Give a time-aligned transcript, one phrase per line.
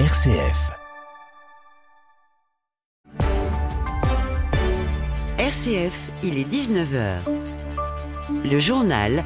[0.00, 0.72] RCF.
[5.38, 7.18] RCF, il est 19h.
[8.44, 9.22] Le journal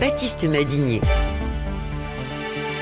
[0.00, 1.00] Baptiste Madinier.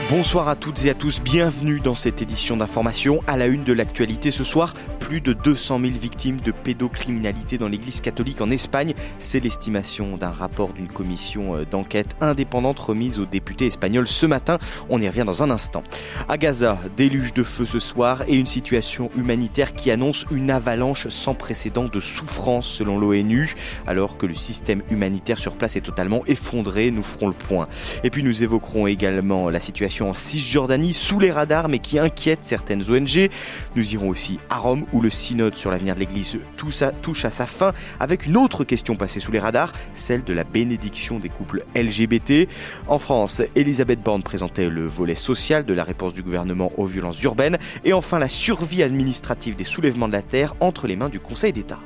[0.09, 3.20] Bonsoir à toutes et à tous, bienvenue dans cette édition d'information.
[3.27, 7.69] À la une de l'actualité ce soir, plus de 200 000 victimes de pédocriminalité dans
[7.69, 8.95] l'église catholique en Espagne.
[9.21, 14.59] C'est l'estimation d'un rapport d'une commission euh, d'enquête indépendante remise aux députés espagnols ce matin.
[14.89, 15.84] On y revient dans un instant.
[16.29, 21.07] À Gaza, déluge de feu ce soir et une situation humanitaire qui annonce une avalanche
[21.07, 23.55] sans précédent de souffrance selon l'ONU,
[23.87, 26.91] alors que le système humanitaire sur place est totalement effondré.
[26.91, 27.69] Nous ferons le point.
[28.02, 32.41] Et puis nous évoquerons également la situation en Cisjordanie sous les radars mais qui inquiète
[32.43, 33.30] certaines ONG.
[33.77, 37.46] Nous irons aussi à Rome où le synode sur l'avenir de l'Église touche à sa
[37.46, 41.65] fin avec une autre question passée sous les radars, celle de la bénédiction des couples
[41.74, 42.48] LGBT.
[42.88, 47.23] En France, Elisabeth Borne présentait le volet social de la réponse du gouvernement aux violences
[47.23, 51.21] urbaines et enfin la survie administrative des soulèvements de la terre entre les mains du
[51.21, 51.79] Conseil d'État.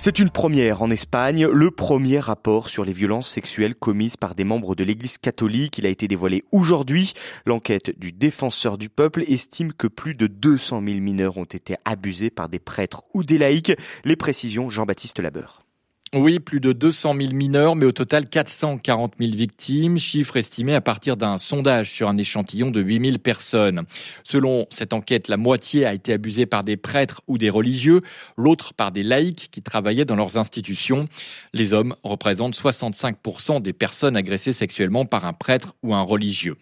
[0.00, 4.44] C'est une première en Espagne, le premier rapport sur les violences sexuelles commises par des
[4.44, 5.76] membres de l'Église catholique.
[5.76, 7.14] Il a été dévoilé aujourd'hui.
[7.46, 12.30] L'enquête du défenseur du peuple estime que plus de 200 000 mineurs ont été abusés
[12.30, 13.72] par des prêtres ou des laïcs.
[14.04, 15.67] Les précisions, Jean-Baptiste Labeur.
[16.14, 20.80] Oui, plus de 200 000 mineurs, mais au total 440 000 victimes, chiffre estimé à
[20.80, 23.82] partir d'un sondage sur un échantillon de 8 000 personnes.
[24.24, 28.00] Selon cette enquête, la moitié a été abusée par des prêtres ou des religieux,
[28.38, 31.08] l'autre par des laïcs qui travaillaient dans leurs institutions.
[31.52, 36.56] Les hommes représentent 65% des personnes agressées sexuellement par un prêtre ou un religieux.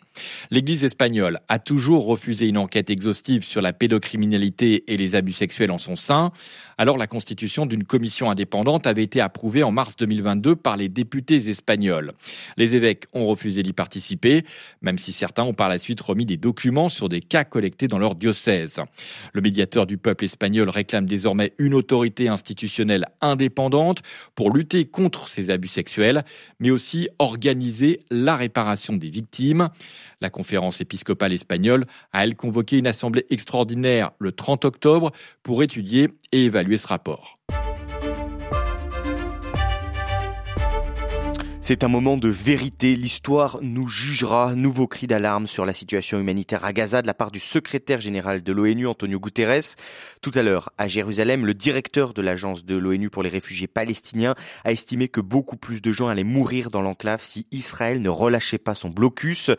[0.51, 5.71] L'Église espagnole a toujours refusé une enquête exhaustive sur la pédocriminalité et les abus sexuels
[5.71, 6.33] en son sein.
[6.79, 11.51] Alors la constitution d'une commission indépendante avait été approuvée en mars 2022 par les députés
[11.51, 12.15] espagnols.
[12.57, 14.47] Les évêques ont refusé d'y participer,
[14.81, 17.99] même si certains ont par la suite remis des documents sur des cas collectés dans
[17.99, 18.81] leur diocèse.
[19.35, 24.01] Le médiateur du peuple espagnol réclame désormais une autorité institutionnelle indépendante
[24.35, 26.25] pour lutter contre ces abus sexuels,
[26.59, 29.69] mais aussi organiser la réparation des victimes.
[30.23, 31.85] La conférence épiscopale espagnole
[32.15, 35.13] a, elle, convoqué une assemblée extraordinaire le 30 octobre
[35.43, 37.39] pour étudier et évaluer ce rapport.
[41.69, 42.95] C'est un moment de vérité.
[42.95, 44.55] L'histoire nous jugera.
[44.55, 48.45] Nouveau cri d'alarme sur la situation humanitaire à Gaza de la part du secrétaire général
[48.45, 49.75] de l'ONU, Antonio Guterres.
[50.23, 54.37] Tout à l'heure, à Jérusalem, le directeur de l'agence de l'ONU pour les réfugiés palestiniens
[54.63, 58.59] a estimé que beaucoup plus de gens allaient mourir dans l'enclave si Israël ne relâchait
[58.59, 59.51] pas son blocus.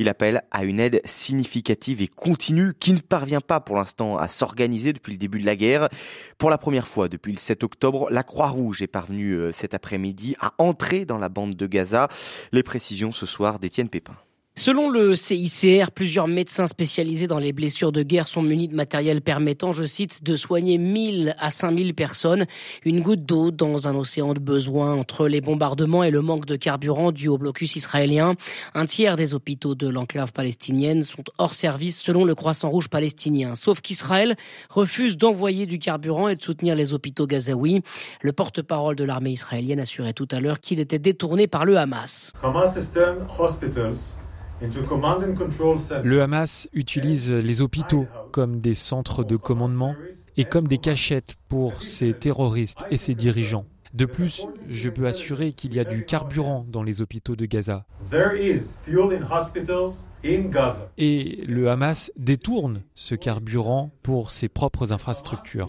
[0.00, 4.26] Il appelle à une aide significative et continue qui ne parvient pas pour l'instant à
[4.26, 5.90] s'organiser depuis le début de la guerre.
[6.38, 10.34] Pour la première fois depuis le 7 octobre, la Croix-Rouge est parvenue euh, cet après-midi
[10.40, 12.08] à entrer dans la bande de Gaza.
[12.52, 14.16] Les précisions ce soir d'Étienne Pépin.
[14.54, 19.22] Selon le CICR, plusieurs médecins spécialisés dans les blessures de guerre sont munis de matériel
[19.22, 22.44] permettant, je cite, de soigner 1000 à 5000 personnes.
[22.84, 26.56] Une goutte d'eau dans un océan de besoins entre les bombardements et le manque de
[26.56, 28.34] carburant dû au blocus israélien.
[28.74, 33.54] Un tiers des hôpitaux de l'enclave palestinienne sont hors service selon le Croissant Rouge palestinien.
[33.54, 34.36] Sauf qu'Israël
[34.68, 37.80] refuse d'envoyer du carburant et de soutenir les hôpitaux gazaouis.
[38.20, 42.34] Le porte-parole de l'armée israélienne assurait tout à l'heure qu'il était détourné par le Hamas.
[46.04, 49.94] Le Hamas utilise les hôpitaux comme des centres de commandement
[50.36, 53.66] et comme des cachettes pour ses terroristes et ses dirigeants.
[53.94, 57.84] De plus, je peux assurer qu'il y a du carburant dans les hôpitaux de Gaza.
[60.98, 65.68] Et le Hamas détourne ce carburant pour ses propres infrastructures.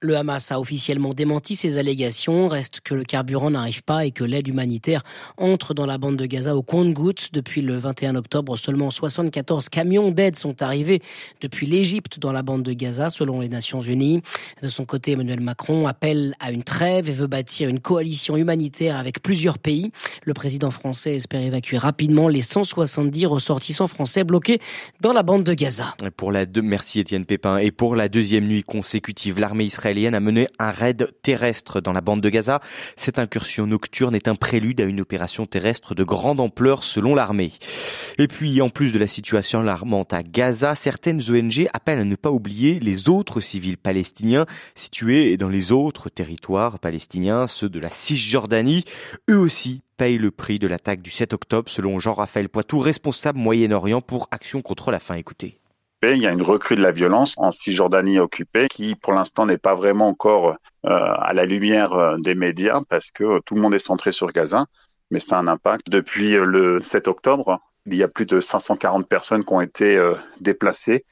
[0.00, 2.48] Le Hamas a officiellement démenti ces allégations.
[2.48, 5.02] Reste que le carburant n'arrive pas et que l'aide humanitaire
[5.36, 7.30] entre dans la bande de Gaza au compte-gouttes.
[7.32, 11.00] Depuis le 21 octobre, seulement 74 camions d'aide sont arrivés
[11.40, 14.22] depuis l'Égypte dans la bande de Gaza, selon les Nations Unies.
[14.62, 18.96] De son côté, Emmanuel Macron appelle à une trêve et veut bâtir une coalition humanitaire
[18.96, 19.90] avec plusieurs pays.
[20.24, 24.60] Le président français espère évacuer rapidement les 170 ressortissants français bloqués
[25.00, 25.94] dans la bande de Gaza.
[26.16, 27.58] Pour la deux, merci Étienne Pépin.
[27.58, 32.00] Et pour la deuxième nuit consécutive, l'armée israélienne a mené un raid terrestre dans la
[32.00, 32.60] bande de Gaza.
[32.96, 37.52] Cette incursion nocturne est un prélude à une opération terrestre de grande ampleur selon l'armée.
[38.18, 42.16] Et puis, en plus de la situation alarmante à Gaza, certaines ONG appellent à ne
[42.16, 47.90] pas oublier les autres civils palestiniens situés dans les autres territoires palestiniens, ceux de la
[47.90, 48.84] Cisjordanie.
[49.30, 54.00] Eux aussi paye le prix de l'attaque du 7 octobre, selon Jean-Raphaël Poitou, responsable Moyen-Orient
[54.00, 55.14] pour Action contre la faim.
[55.14, 55.58] Écoutez.
[56.02, 59.58] Il y a une recrue de la violence en Cisjordanie occupée qui, pour l'instant, n'est
[59.58, 60.54] pas vraiment encore euh,
[60.84, 64.66] à la lumière euh, des médias parce que tout le monde est centré sur Gaza.
[65.10, 65.88] Mais ça a un impact.
[65.88, 69.98] Depuis le 7 octobre, il y a plus de 540 personnes qui ont été
[70.40, 71.04] déplacées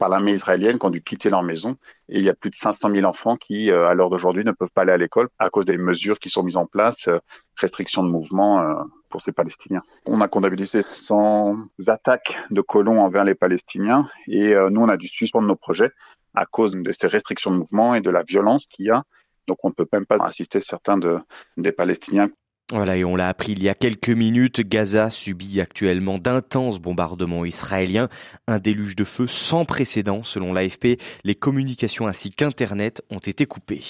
[0.00, 1.76] par l'armée israélienne qui ont dû quitter leur maison.
[2.08, 4.50] Et il y a plus de 500 000 enfants qui, euh, à l'heure d'aujourd'hui, ne
[4.52, 7.18] peuvent pas aller à l'école à cause des mesures qui sont mises en place, euh,
[7.56, 8.74] restrictions de mouvement euh,
[9.10, 9.82] pour ces Palestiniens.
[10.06, 11.54] On a comptabilisé 100
[11.86, 15.90] attaques de colons envers les Palestiniens et nous, on a dû suspendre nos projets
[16.34, 19.02] à cause de ces restrictions de mouvement et de la violence qu'il y a.
[19.48, 21.18] Donc on ne peut même pas assister certains de,
[21.56, 22.30] des Palestiniens
[22.72, 27.44] voilà, et on l'a appris il y a quelques minutes, Gaza subit actuellement d'intenses bombardements
[27.44, 28.08] israéliens,
[28.46, 31.00] un déluge de feu sans précédent selon l'AFP.
[31.24, 33.82] Les communications ainsi qu'Internet ont été coupées.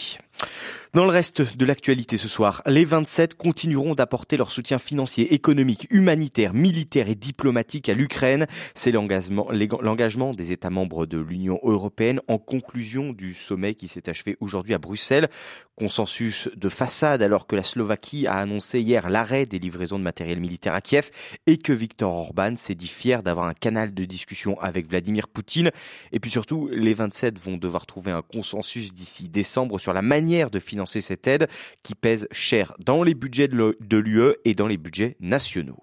[0.92, 5.86] Dans le reste de l'actualité ce soir, les 27 continueront d'apporter leur soutien financier, économique,
[5.90, 8.48] humanitaire, militaire et diplomatique à l'Ukraine.
[8.74, 14.36] C'est l'engagement des États membres de l'Union européenne en conclusion du sommet qui s'est achevé
[14.40, 15.28] aujourd'hui à Bruxelles.
[15.76, 20.38] Consensus de façade alors que la Slovaquie a annoncé hier l'arrêt des livraisons de matériel
[20.38, 21.10] militaire à Kiev
[21.46, 25.70] et que Viktor Orban s'est dit fier d'avoir un canal de discussion avec Vladimir Poutine.
[26.12, 30.29] Et puis surtout, les 27 vont devoir trouver un consensus d'ici décembre sur la manière
[30.30, 31.48] de financer cette aide
[31.82, 35.82] qui pèse cher dans les budgets de l'UE et dans les budgets nationaux.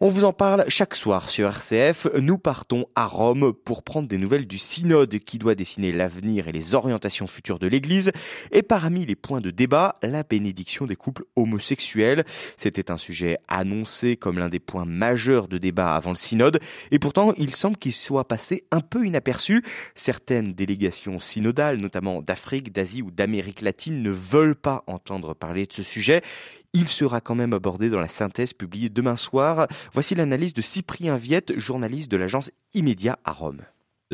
[0.00, 2.06] On vous en parle chaque soir sur RCF.
[2.20, 6.52] Nous partons à Rome pour prendre des nouvelles du synode qui doit dessiner l'avenir et
[6.52, 8.12] les orientations futures de l'Église.
[8.52, 12.24] Et parmi les points de débat, la bénédiction des couples homosexuels.
[12.56, 16.60] C'était un sujet annoncé comme l'un des points majeurs de débat avant le synode.
[16.92, 19.64] Et pourtant, il semble qu'il soit passé un peu inaperçu.
[19.96, 25.72] Certaines délégations synodales, notamment d'Afrique, d'Asie ou d'Amérique latine, ne veulent pas entendre parler de
[25.72, 26.22] ce sujet.
[26.74, 29.66] Il sera quand même abordé dans la synthèse publiée demain soir.
[29.92, 33.62] Voici l'analyse de Cyprien Viette, journaliste de l'agence Immédiat à Rome.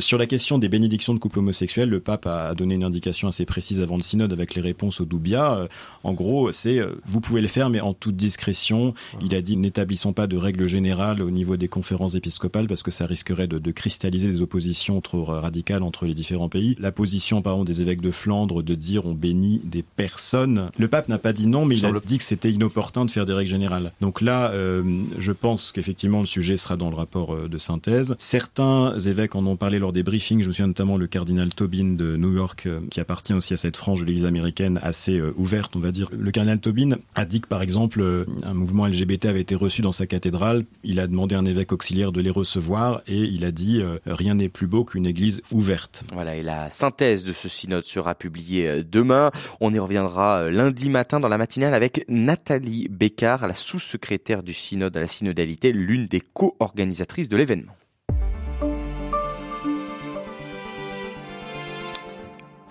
[0.01, 3.45] Sur la question des bénédictions de couple homosexuel, le pape a donné une indication assez
[3.45, 5.55] précise avant le synode avec les réponses au Doubia.
[5.55, 5.69] Euh,
[6.03, 8.93] en gros, c'est euh, vous pouvez le faire, mais en toute discrétion.
[9.23, 12.91] Il a dit n'établissons pas de règles générales au niveau des conférences épiscopales parce que
[12.91, 16.75] ça risquerait de, de cristalliser des oppositions trop radicales entre les différents pays.
[16.81, 20.71] La position, par exemple, des évêques de Flandre de dire on bénit des personnes.
[20.77, 23.27] Le pape n'a pas dit non, mais il a dit que c'était inopportun de faire
[23.27, 23.93] des règles générales.
[24.01, 24.83] Donc là, euh,
[25.21, 28.17] je pense qu'effectivement le sujet sera dans le rapport de synthèse.
[28.19, 31.93] Certains évêques en ont parlé lors des briefings, je me souviens notamment le cardinal Tobin
[31.93, 35.35] de New York, euh, qui appartient aussi à cette frange de l'Église américaine assez euh,
[35.37, 36.09] ouverte, on va dire.
[36.11, 39.83] Le cardinal Tobin a dit que, par exemple, euh, un mouvement LGBT avait été reçu
[39.83, 40.65] dans sa cathédrale.
[40.85, 44.37] Il a demandé à un évêque auxiliaire de les recevoir et il a dit rien
[44.37, 46.05] n'est plus beau qu'une Église ouverte.
[46.15, 49.33] Voilà, et la synthèse de ce synode sera publiée demain.
[49.61, 54.97] On y reviendra lundi matin dans la matinale avec Nathalie Bécard, la sous-secrétaire du synode
[54.97, 57.75] à la synodalité, l'une des co-organisatrices de l'événement.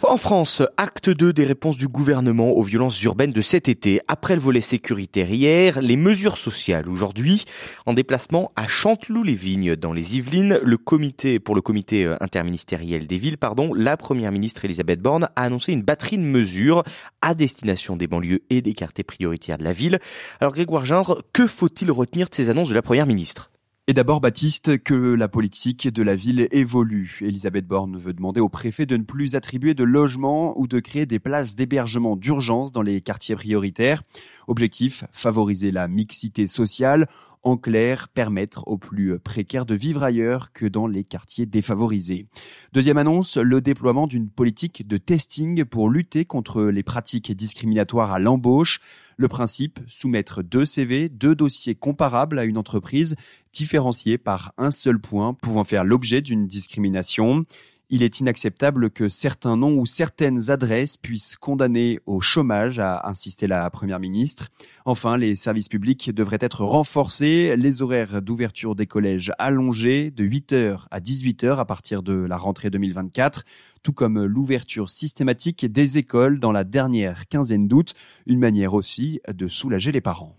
[0.05, 4.01] En France, acte 2 des réponses du gouvernement aux violences urbaines de cet été.
[4.09, 7.45] Après le volet sécuritaire hier, les mesures sociales aujourd'hui.
[7.85, 13.17] En déplacement à Chanteloup-les-Vignes dans les Yvelines, le comité, pour le comité euh, interministériel des
[13.17, 16.83] villes, pardon, la première ministre Elisabeth Borne a annoncé une batterie de mesures
[17.21, 19.99] à destination des banlieues et des quartiers prioritaires de la ville.
[20.41, 23.52] Alors Grégoire Gindre, que faut-il retenir de ces annonces de la première ministre?
[23.89, 27.19] Et d'abord, Baptiste, que la politique de la ville évolue.
[27.19, 31.05] Elisabeth Borne veut demander au préfet de ne plus attribuer de logements ou de créer
[31.05, 34.03] des places d'hébergement d'urgence dans les quartiers prioritaires.
[34.47, 37.09] Objectif, favoriser la mixité sociale
[37.43, 42.27] en clair, permettre aux plus précaires de vivre ailleurs que dans les quartiers défavorisés.
[42.71, 48.19] Deuxième annonce, le déploiement d'une politique de testing pour lutter contre les pratiques discriminatoires à
[48.19, 48.79] l'embauche.
[49.17, 53.15] Le principe, soumettre deux CV, deux dossiers comparables à une entreprise,
[53.53, 57.45] différenciés par un seul point pouvant faire l'objet d'une discrimination.
[57.89, 63.45] Il est inacceptable que certains noms ou certaines adresses puissent condamner au chômage, a insisté
[63.45, 64.49] la Première ministre.
[64.85, 70.85] Enfin, les services publics devraient être renforcés, les horaires d'ouverture des collèges allongés de 8h
[70.91, 73.43] à 18h à partir de la rentrée 2024
[73.83, 77.93] tout comme l'ouverture systématique des écoles dans la dernière quinzaine d'août,
[78.25, 80.37] une manière aussi de soulager les parents.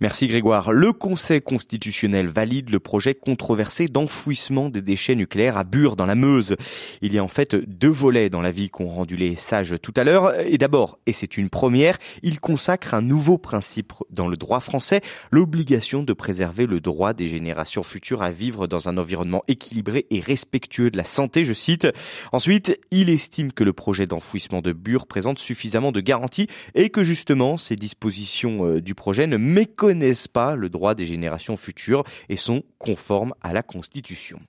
[0.00, 0.72] Merci Grégoire.
[0.72, 6.14] Le Conseil constitutionnel valide le projet controversé d'enfouissement des déchets nucléaires à Bure dans la
[6.14, 6.56] Meuse.
[7.00, 9.94] Il y a en fait deux volets dans la vie qu'ont rendu les sages tout
[9.96, 10.38] à l'heure.
[10.40, 15.00] Et d'abord, et c'est une première, il consacre un nouveau principe dans le droit français,
[15.30, 20.20] l'obligation de préserver le droit des générations futures à vivre dans un environnement équilibré et
[20.20, 21.86] respectueux de la santé, je cite.
[22.32, 27.02] Ensuite, il estime que le projet d'enfouissement de Bure présente suffisamment de garanties et que
[27.02, 32.36] justement ces dispositions euh, du projet ne méconnaissent pas le droit des générations futures et
[32.36, 34.40] sont conformes à la Constitution.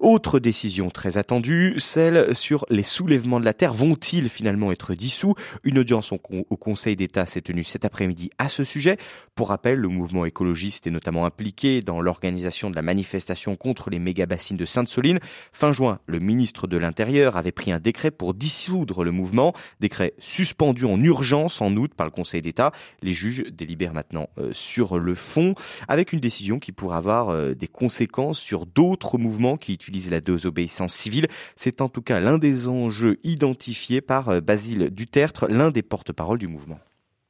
[0.00, 3.72] Autre décision très attendue, celle sur les soulèvements de la terre.
[3.72, 5.34] Vont-ils finalement être dissous?
[5.62, 8.96] Une audience au Conseil d'État s'est tenue cet après-midi à ce sujet.
[9.34, 13.98] Pour rappel, le mouvement écologiste est notamment impliqué dans l'organisation de la manifestation contre les
[13.98, 15.18] méga-bassines de Sainte-Soline.
[15.52, 20.14] Fin juin, le ministre de l'Intérieur avait pris un décret pour dissoudre le mouvement, décret
[20.18, 22.72] suspendu en urgence en août par le Conseil d'État.
[23.02, 25.54] Les juges délibèrent maintenant euh, sur le fond,
[25.88, 30.20] avec une décision qui pourrait avoir euh, des conséquences sur d'autres mouvements qui utilisent la
[30.20, 31.28] désobéissance civile.
[31.56, 36.38] C'est en tout cas l'un des enjeux identifiés par euh, Basile Dutertre, l'un des porte-parole
[36.38, 36.78] du mouvement.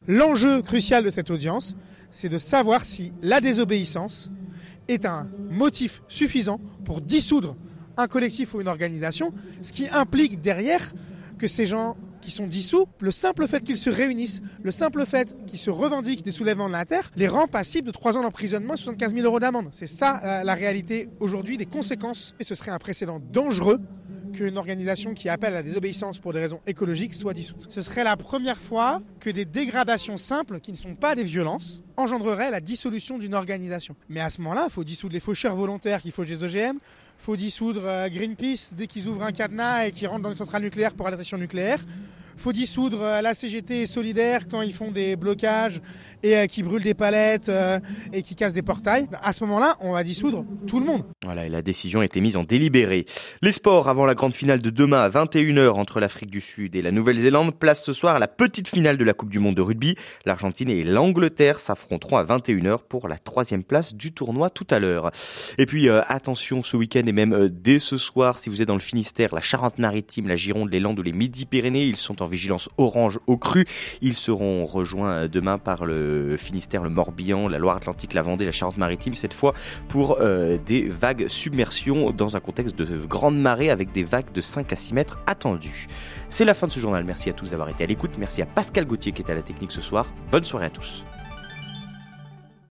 [0.07, 1.77] L'enjeu crucial de cette audience,
[2.11, 4.31] c'est de savoir si la désobéissance
[4.89, 7.57] est un motif suffisant pour dissoudre
[7.97, 10.93] un collectif ou une organisation, ce qui implique derrière
[11.39, 15.37] que ces gens qui sont dissous, le simple fait qu'ils se réunissent, le simple fait
[15.47, 18.75] qu'ils se revendiquent des soulèvements de la terre, les rend passibles de 3 ans d'emprisonnement
[18.75, 19.69] et 75 000 euros d'amende.
[19.73, 22.35] C'est ça la, la réalité aujourd'hui des conséquences.
[22.41, 23.79] Et ce serait un précédent dangereux
[24.35, 27.67] qu'une organisation qui appelle à la désobéissance pour des raisons écologiques soit dissoute.
[27.71, 31.81] Ce serait la première fois que des dégradations simples, qui ne sont pas des violences,
[31.97, 33.97] engendreraient la dissolution d'une organisation.
[34.09, 36.79] Mais à ce moment-là, il faut dissoudre les faucheurs volontaires qui fauchent des OGM,
[37.17, 40.63] faut dissoudre euh, Greenpeace dès qu'ils ouvrent un cadenas et qu'ils rentrent dans une centrale
[40.63, 41.79] nucléaire pour arrestation nucléaire
[42.37, 45.81] faut dissoudre euh, la CGT solidaire quand ils font des blocages
[46.23, 47.81] et euh, qui brûlent des palettes euh,
[48.13, 49.07] et qui cassent des portails.
[49.23, 51.05] À ce moment-là, on va dissoudre tout le monde.
[51.25, 53.07] Voilà, et la décision a été mise en délibéré.
[53.43, 56.83] Les sports avant la grande finale de demain à 21h entre l'Afrique du Sud et
[56.83, 59.63] la Nouvelle-Zélande place ce soir à la petite finale de la Coupe du Monde de
[59.63, 59.97] rugby.
[60.25, 65.11] L'Argentine et l'Angleterre s'affronteront à 21h pour la troisième place du tournoi tout à l'heure.
[65.59, 68.81] Et puis attention ce week-end et même dès ce soir, si vous êtes dans le
[68.81, 73.37] Finistère, la Charente-Maritime, la Gironde, les Landes ou les Midi-Pyrénées, ils sont vigilance orange au
[73.37, 73.67] cru.
[74.01, 79.15] Ils seront rejoints demain par le Finistère, le Morbihan, la Loire-Atlantique, la Vendée, la Charente-Maritime,
[79.15, 79.55] cette fois
[79.89, 84.41] pour euh, des vagues submersion dans un contexte de grande marée avec des vagues de
[84.41, 85.87] 5 à 6 mètres attendues.
[86.29, 87.05] C'est la fin de ce journal.
[87.05, 88.13] Merci à tous d'avoir été à l'écoute.
[88.19, 90.07] Merci à Pascal Gauthier qui était à la technique ce soir.
[90.31, 91.05] Bonne soirée à tous.